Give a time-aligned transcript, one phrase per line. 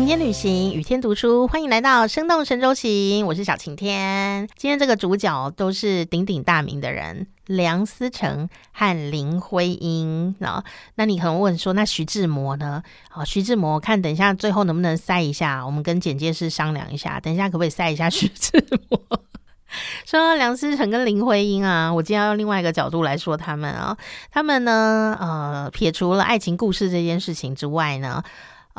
[0.00, 4.48] 晴天旅行，雨天读书，欢迎来到生动神州行，我是小晴天。
[4.56, 10.64] 今天这个主角都是鼎鼎大名的人，梁思成和林徽因啊。
[10.94, 12.82] 那你可能问说，那徐志摩呢？
[13.10, 18.52] 好，徐志摩，看等一下最后能不能塞一下，我们跟简介师商量一下，等一下可不可以塞一下徐志
[18.88, 18.98] 摩？
[20.06, 23.94] 说到梁思成跟林徽因啊，我今天要用另外一个角度来说他们啊，
[24.30, 28.24] 他们呢，呃，撇除了爱情故事这件事情之外呢。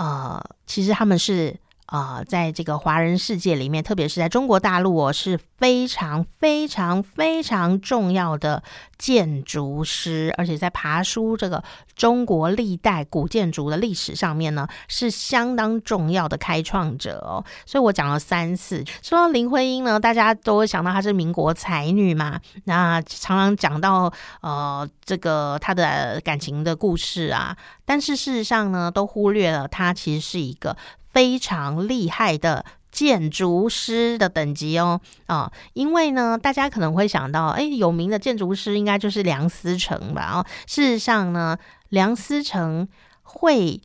[0.01, 1.55] 呃，其实他们是
[1.91, 8.63] 呃，在这个华人世界里面，特别是在中国大陆哦，是非常非常非常重要的
[8.97, 11.61] 建筑师，而且在爬书这个
[11.93, 17.43] 中国历代古建筑的历史上面呢，是相当重要的开创者哦。
[17.65, 27.57] 所以我讲了三次，说到林徽因呢，大家都会想到她是民国才女嘛，那常常讲到呃这个她的感情的故事啊。
[27.83, 30.77] 但是事实上呢，都忽略了她其实是一个
[31.11, 40.31] 非常厉害的建筑师的等级哦啊，因为呢，大家可能会想到，哎，有名的建筑师应该就是梁思成吧？
[40.33, 41.57] 哦，事实上呢，
[41.89, 42.87] 梁思成
[43.23, 43.81] 会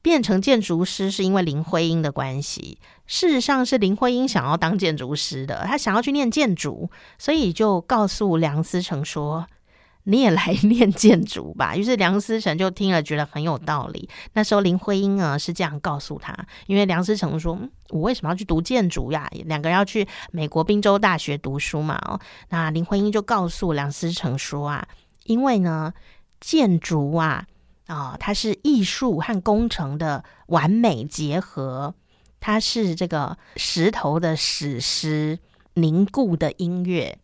[0.00, 2.78] 变成建筑师是因为林徽因的关系。
[3.06, 9.46] 事实上是林徽因想要当建筑师的，她想要去念建筑，所以就告诉梁思成说。
[10.08, 11.76] 你也来念建筑吧。
[11.76, 14.08] 于是梁思成就听了，觉得很有道理。
[14.34, 16.32] 那时候林徽因啊是这样告诉他，
[16.68, 17.58] 因为梁思成说
[17.90, 21.96] ：“我为什么要去读建筑呀？”两个人要去美国宾州大学读书嘛。
[22.06, 24.86] 哦，那林徽因就告诉梁思成说：“啊，
[25.24, 25.92] 因为呢，
[26.38, 27.44] 建筑啊，
[27.88, 31.96] 啊，它是艺术和工程的完美结合，
[32.38, 35.40] 它是这个石头的史诗，
[35.74, 37.18] 凝固的音乐。”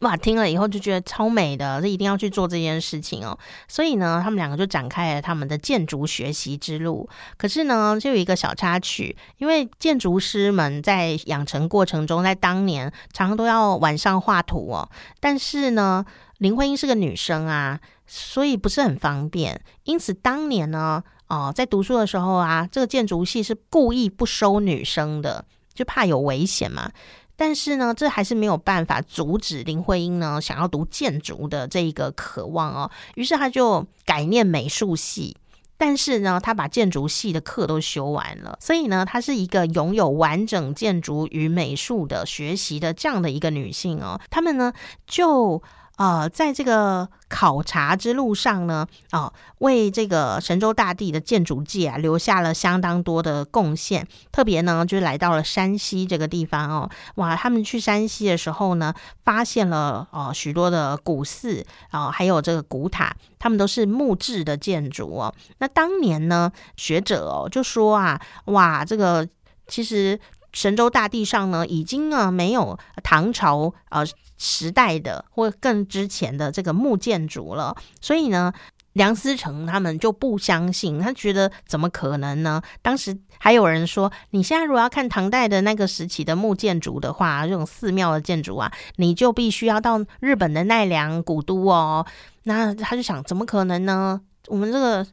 [0.00, 3.36] 哇，听了以后就觉得超美的，这一定要去做这件事情哦。
[3.66, 7.08] 所以呢，他们两个就展开了他们的建筑学习之路。
[7.36, 14.88] 可是呢，就有一个小插曲，因为建筑师们在养成过程中，在当年常常都要晚上画图哦。
[15.18, 16.04] 但是呢，
[16.38, 19.60] 林徽因是个女生啊，所以不是很方便。
[19.82, 25.44] 因此当年呢，哦，在读书的时候啊，这个建筑系是故意不收女生的，
[25.74, 26.92] 就怕有危险嘛。
[27.38, 32.90] 但是呢，这还是没有办法阻止林徽因呢想要读建筑的这一个渴望哦。
[33.14, 35.36] 于是她就改念美术系，
[35.76, 44.20] 但是呢，她把建筑系的课都修完了，所以呢，她是一个拥有完整建筑与美术的学习的这样的一个女性哦。
[44.28, 44.72] 他们呢
[45.06, 45.62] 就。
[45.98, 54.06] 呃，在这个考察之路上呢，啊，为这个神州大地的建筑界啊留下了相当多的贡献。
[54.30, 58.94] 特别呢，就是来到了山西这个地方哦，哇，他们去山西的时候呢，
[59.24, 65.34] 发现了哦许多的古寺啊，还有这个古塔，他们都是木质的建筑哦。
[65.58, 69.26] 那当年呢，学者哦就说啊，哇，这个
[69.66, 70.18] 其实。
[70.52, 74.02] 神州大地上呢，已经啊没有唐朝呃
[74.36, 78.52] 时代的或更之前的这个木建筑了，所以呢，
[78.94, 82.62] 梁思成他们就不相信，他觉得怎么可能呢？
[82.82, 92.06] 当时还有人说，你现在如果要看唐代的那个时期的木建筑的话，这种寺庙的建筑啊，你就必须要到日本的奈良古都哦。
[92.44, 94.20] 那他就想，怎么可能呢？
[94.46, 95.06] 我们这个。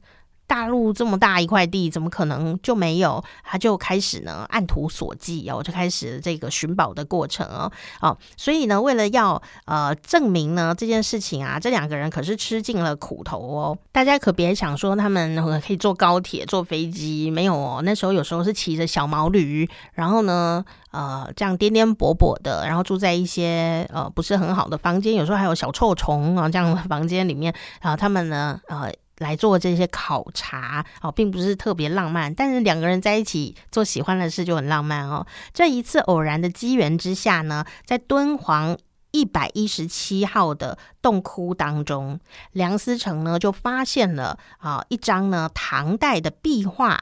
[0.48, 3.24] 大陆这么大一块地，怎么可能就没有？
[3.44, 7.72] 他就开始呢，按图索骥哦，就开始这个寻宝的过程哦。
[8.02, 13.78] 哦，所以呢，为了要呃证明呢这件事情啊，这两个人可是吃尽了苦头哦。
[13.92, 17.82] 大家可别想说他们可以坐高铁、坐飞机，没有哦。
[17.84, 28.92] 那时候有时候是骑着小毛驴，然后呢，呃，这样颠颠簸簸的，然后住在一些呃不是很好的房间，有时候还有小臭虫啊这样的房间里面啊，他们呢，呃。
[29.20, 35.26] 来做这些考察哦，并不是特别浪漫，但是两个人在一起做喜欢的事就很浪漫哦。
[35.54, 38.78] 这一次偶然的机缘之下呢，在敦煌
[39.12, 42.20] 一百一十七号的洞窟当中，
[42.52, 46.96] 梁思成呢就发现了啊一张呢唐代的壁画《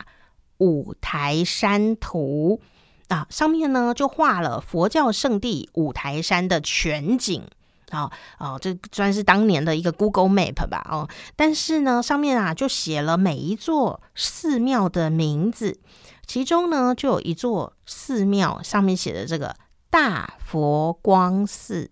[0.60, 2.62] 五台山图》
[3.16, 7.44] 啊，上面呢就画了佛教圣地五台山的全景。
[7.94, 15.80] 哦哦，这算是当年的一个 Google Map 吧哦，但是呢，上面啊就写了每一座寺庙的名字，
[16.26, 19.56] 其中呢就有一座寺庙上面写的这个
[19.92, 21.92] 大佛光寺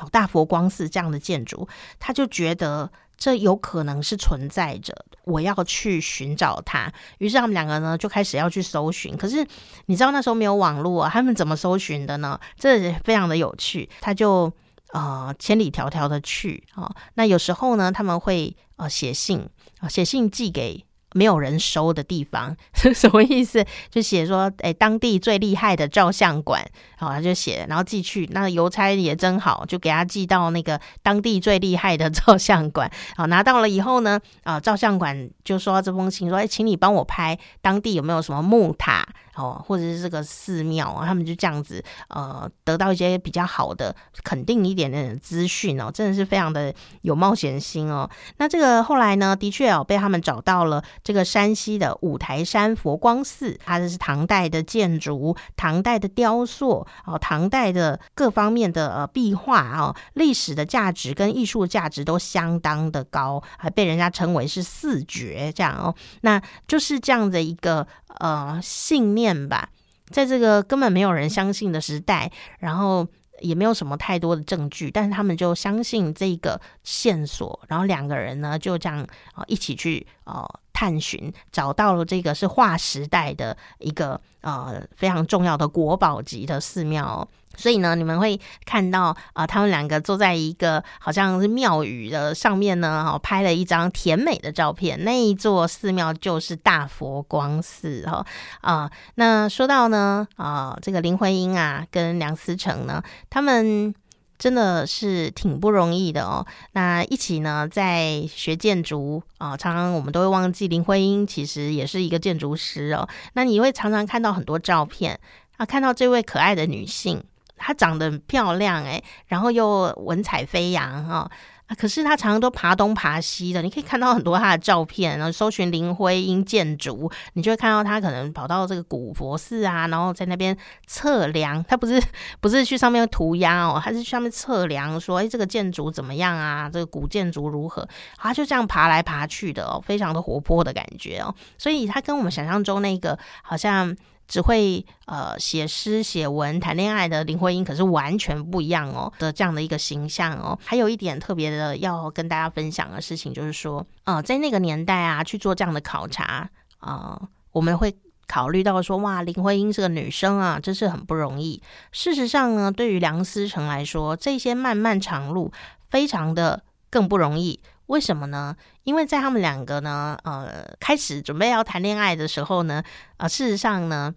[0.00, 1.68] 哦，大佛光寺这样的建筑，
[2.00, 4.92] 他就觉得这有可能是存在着，
[5.24, 6.92] 我要去寻找它。
[7.18, 9.46] 于是他们两个呢就开始要去搜寻，可是
[9.86, 12.40] 你知道那时候没有网络啊，他们怎么搜寻的呢？
[12.58, 14.52] 这非常的有趣，他就。
[14.92, 19.48] 呃，千里迢迢的去啊，那有时候呢，他们会呃写信
[19.80, 20.84] 啊，写信寄给
[21.14, 23.64] 没有人收的地方， 是什么意思？
[23.90, 26.62] 就写说，哎，当地最厉害的照相馆，
[26.98, 28.26] 好，他就写，然后寄去。
[28.32, 32.90] 那邮差也真好，就给他寄到那个当地最厉害的 照相馆。
[33.16, 39.06] 好，拿到了以后呢，啊，照相馆就说这封信，说，哎，请你帮我拍当地有没有什么木塔。
[39.34, 48.08] 哦，或者是这个寺庙啊，他们就这样子，呃，得到一些比较好的、肯定一点的资讯哦，真的是非常的有冒险心哦。
[48.36, 65.94] 那这个后来呢，的确哦，被他们找到了这个山西的五台山佛光寺，它这是唐代的建筑、唐代的雕塑哦、唐代的各方面的呃壁画哦，历史的价值跟艺术价值都相当的高，还被人家称为是四绝这样哦。
[66.20, 67.86] 那就是这样的一个
[68.18, 69.48] 呃信念。
[69.48, 69.68] 吧，
[70.10, 73.06] 在这个根本没有人相信的时代，然后
[73.40, 87.26] 也没有什么太多的证据，但是他们就相信这个线索，然后两个人呢就这样啊一起去呃探寻，找到了这个是划时代的一个呃非常重要的国宝级的寺庙。
[87.56, 95.02] 所以呢，你们会看到啊，他们两个坐在一个好像是庙宇的上面呢，哈，拍了一张甜美的照片。
[95.04, 98.26] 那一座寺庙就是大佛光寺，哈
[98.60, 98.90] 啊。
[99.16, 103.94] 那说到呢，啊，这个林徽因啊，跟梁思成呢，他们
[104.38, 106.44] 真的是挺不容易的哦。
[106.72, 113.08] 那一起呢，在学建筑啊，常常我们都会忘记林徽因其实也是一个建筑师哦。
[113.34, 115.20] 那你会常常看到很多照片
[115.58, 117.22] 啊，看到这位可爱的女性。
[117.56, 121.30] 她长得漂亮哎，然后又文采飞扬哈！
[121.78, 130.54] 可是她常常都爬东爬西的，你可以看到很多她的照片，然后搜寻林徽因建筑，你就会看到她可能跑到这个古佛寺啊，然后在那边
[130.86, 131.64] 测量。
[131.64, 132.02] 她不是
[132.42, 136.68] 不是去上面涂鸦哦，她是去上面测量，说哎这个建筑怎么样啊？
[136.70, 137.88] 这个古建筑如何？
[138.18, 141.34] 她就这样爬来爬去的哦，非常的活泼的感觉哦。
[141.56, 143.96] 所以她跟我们想象中那个好像。
[144.32, 150.58] 只会呃写诗写文谈恋爱的林徽因，可是完全不一样哦的这样的一个形象哦。
[150.64, 156.48] 还有一点特别的要跟大家分享的事情，就是说，呃，在那个年代啊，去做这样的考察
[156.78, 157.20] 啊，
[157.52, 157.94] 我们会
[158.26, 161.62] 考虑到说，哇，林徽因是个女生啊，真是很不容易。
[161.90, 165.52] 事实上呢，对于梁思成来说，这些漫漫长路
[165.90, 167.60] 非常的更不容易。
[167.88, 168.56] 为什么呢？
[168.84, 172.82] 因为在他们两个呢，呃，开始准备要谈恋爱的时候呢，
[173.18, 174.14] 啊，事实上呢。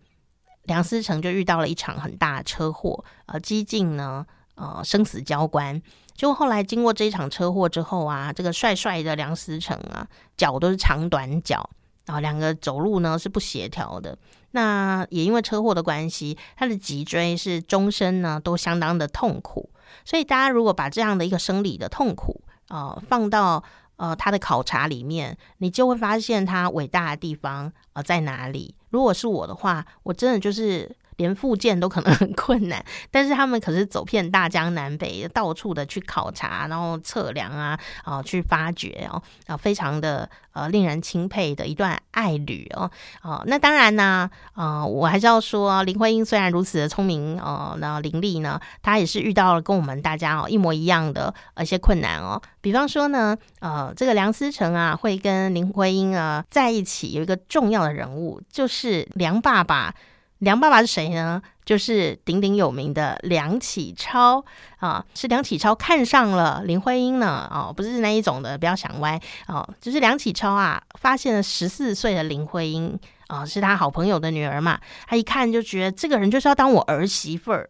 [0.65, 4.25] 梁思成就遇到了一场很大的车祸，呃，几近呢，
[4.55, 5.81] 呃，生死交关。
[6.13, 10.07] 就后来经过这一场车祸之后啊，这个帅帅的梁思成啊，
[10.37, 11.69] 脚都是长短脚，
[12.05, 14.17] 然后两个走路呢是不协调的。
[14.51, 19.69] 那也因为车祸的关系，他的脊椎是终身呢都相当的痛苦。
[20.05, 23.61] 所以大家如果把这样的一个生理的痛苦啊放到
[23.97, 28.75] 呃他的考察里面，你就会发现他伟大的地方呃在哪里。
[28.89, 32.83] 如果是我的话，我真的就是连复健都可能 很困难。
[33.09, 42.91] 但是他们可是走遍大江南北，到处的去考察，然后测量啊，啊，去发掘哦，啊，非常的呃令人钦佩的一段爱旅哦，
[43.21, 52.41] 啊，那当然呢，啊，我还是要说，林徽因虽然如此的聪明哦，那伶俐呢，她也是遇到了跟我们大家哦一模一样的一些困难哦。
[52.61, 58.67] 比方说呢，呃，这个梁思成啊，会跟林徽因啊在一起，有一个重要的人物就。
[58.75, 59.93] 是梁爸爸，
[60.39, 61.41] 梁爸爸是谁呢？
[61.63, 64.43] 就是鼎鼎有名的梁启超
[64.77, 67.49] 啊，是梁启超看上了林徽因呢？
[67.51, 69.67] 哦，不是那一种的，不要想歪哦。
[69.81, 77.69] 就是梁启超啊，发现了十四岁的林徽因啊，是他好朋友的女儿嘛，他一看就觉得这个人就是要当我儿媳妇儿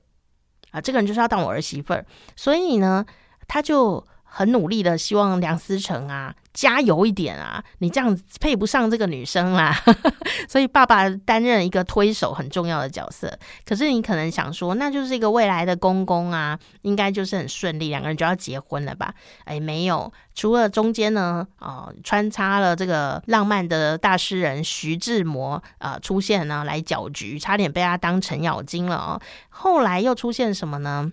[0.72, 2.06] 啊，这个人就是要当我儿媳妇儿，
[2.36, 3.06] 所以呢，
[3.48, 4.06] 他就。
[4.38, 7.64] 很努力的，希望梁思成啊加油一点啊！
[7.78, 9.74] 你这样配不上这个女生啦，
[10.50, 13.40] 所以爸爸担任一个推手很重要的角色。
[13.66, 19.14] 可是你可能想说，那就是一个未来的公公啊，应该就是很顺利，两个人就要结婚了吧？
[19.46, 29.22] 哎，没有，除了中间呢，啊，穿插了这个浪漫的大诗人徐志摩啊出现呢，来搅局，差点被他当程咬金了哦。
[29.48, 31.10] 后来又出现什么呢？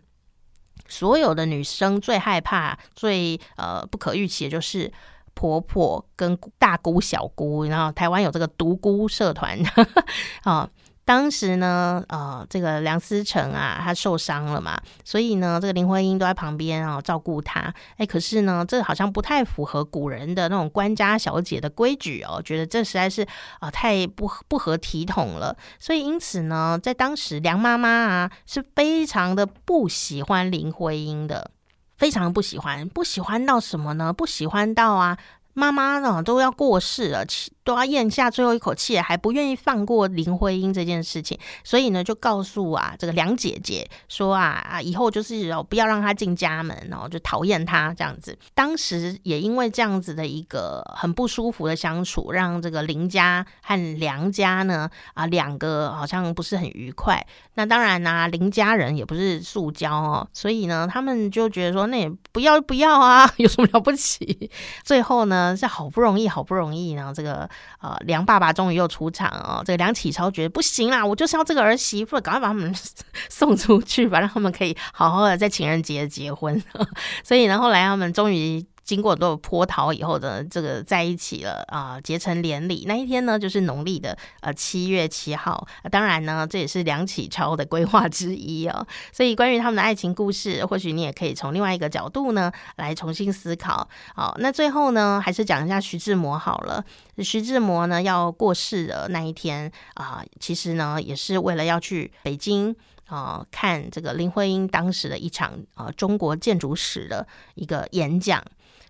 [0.88, 4.92] 所有的女生最害怕、最呃不可预期的就是
[5.34, 9.58] 婆婆跟大姑、小姑，然后台湾有这个独孤社团
[10.44, 10.68] 啊。
[11.12, 17.70] 当时呢，呃，这个梁思成啊，他受伤了嘛，所以呢，这个林徽因都在旁边啊照顾他。
[17.98, 23.26] 哎，可是呢，这好像不太符合古人的那种官家小姐的规矩哦，觉得这实在是
[23.60, 25.54] 啊太不不合体统了。
[25.78, 31.50] 所以因此呢，在当时梁妈妈啊是非常的不喜欢林徽因的，
[31.98, 34.14] 非常不喜欢，不喜欢到什么呢？
[34.14, 35.18] 不喜欢到啊。
[35.54, 37.24] 妈妈呢都要过世了，
[37.62, 48.36] 都要咽下最后一口气，还不愿意放过林徽因这件事情，所以呢就告诉啊这个梁姐姐说啊啊以后就是哦不要让她进家门，然后就讨厌她这样子。
[48.54, 57.24] 当时也因为这样子的一个很不舒服的相处，让这个林家和梁家呢啊两个好像不是很愉快。
[57.54, 64.50] 那当然呢，林家人也不是塑胶哦，所以呢他们就觉得说那也不要不要啊，有什么了不起？
[64.82, 65.41] 最后呢。
[65.56, 67.48] 是好不容易，好不容易，然后这个
[67.80, 69.62] 呃梁爸爸终于又出场哦。
[69.64, 72.74] 这个梁启超觉得不行啦，我就是要这个儿媳妇，赶快把他们
[73.28, 76.62] 送出去吧，让他们可以好好的在情人节结婚。
[77.24, 78.64] 所以呢，后来他们终于。
[78.84, 85.66] 经过多波涛以后的这个在一起了啊，结成连理那一天呢，就是农历的呃七月七号。
[85.90, 88.86] 当然呢，这也是梁启超的规划之一哦。
[89.12, 93.88] 所以关于他们的爱情故事，或许你也可以从另外一个角度呢来重新思考。
[94.14, 96.84] 好，那最后呢，还是讲一下徐志摩好了。
[97.18, 102.74] 徐志摩呢要过世的那一天啊，其实呢也是为了要去北京
[103.06, 108.42] 啊看这个林徽因当时的一场呃中国建筑史的一个演讲。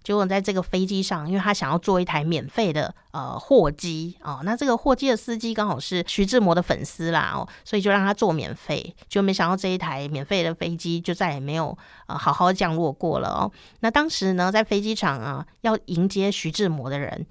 [0.02, 8.94] 结果在这个飞机上，因为他想要坐一台免费的呃货机哦，那这个货机的司机刚好是徐志摩的粉丝啦哦，所以就让他坐免费。
[9.08, 13.50] 就没想到这一台免费的飞机就再也没有呃好好降落过了哦。
[13.80, 17.26] 那当时呢，在飞机场啊，要迎接徐志摩的人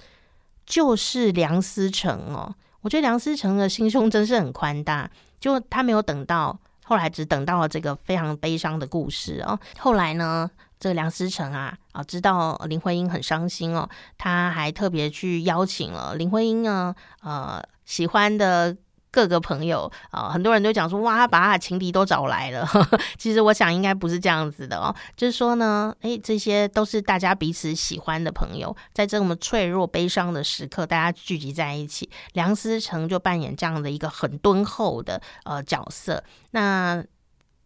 [0.65, 2.55] 就是梁思成哦。
[2.81, 5.09] 我觉得梁思成的心胸真是很宽大，
[5.39, 9.59] 就他没有等到后来，只等到了这个非常悲伤的故事哦。
[9.77, 10.49] 后来呢？
[10.81, 18.75] 这个梁思成啊啊，知道林徽因很伤心哦，他还特别去邀请了林徽因呢，呃，喜欢的
[19.11, 22.67] 各个朋友啊，很多人都讲说，哇，他把他情敌都找来了。
[23.19, 37.05] 其实我想应该不是这样子的哦，就是说呢，诶，这些都是大家彼此喜欢的朋友，在这么脆弱悲伤的时刻，大家聚集在一起，梁思成就扮演这样的一个很敦厚的呃角色，那。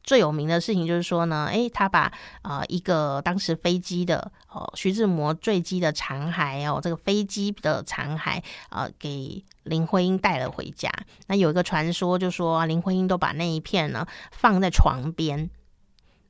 [0.06, 2.12] 最有名的事情就是说呢，诶，他把
[2.44, 10.92] 啊一个当时飞机的哦徐志摩坠机的残骸哦，这个飞机的残骸啊，给林徽因带了回家。
[11.26, 15.50] 那有一个传说就说林徽因都把那一片呢放在床边，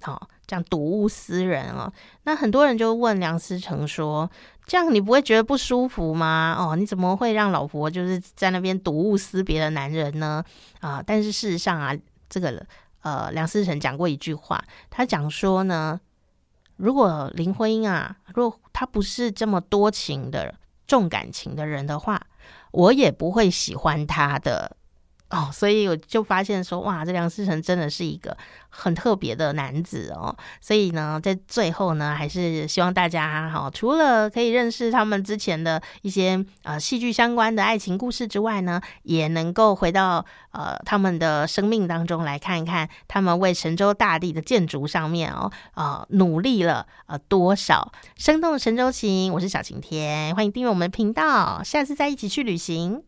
[0.02, 1.92] 好，这样睹物思人哦。
[2.24, 4.32] 那很多人就问梁思成说
[4.66, 6.56] ：“这样你不会觉得不舒服吗？
[6.58, 10.42] 哦，你怎么会让老婆就是在那边睹物思别的男人呢？
[10.80, 11.94] 啊，但是事实上啊，
[12.30, 12.66] 这个。”
[13.06, 16.02] 呃，梁思成讲过一句话，他讲说呢，
[16.76, 20.56] 如果林徽因啊，如果她不是这么多情的、
[20.88, 22.20] 重感情的人的话，
[22.72, 24.76] 我也不会喜欢她的。
[25.36, 28.36] 哦，所以我就发现说，哇，这梁思成真的是一个
[28.70, 30.34] 很特别的男子哦。
[30.62, 47.92] 所以呢，在最后呢，还是希望大家哈，除了可以认识他们之前的一些呃戏剧相关的爱情故事之外呢，也能够回到呃他们的生命当中来看一看，他们为神州大地的建筑上面哦啊努力了呃多少。
[48.16, 53.04] 生动神州行，我是小晴天，欢迎订阅我们的频道，下次再一起去旅行。